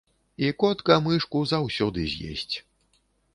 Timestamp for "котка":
0.63-0.95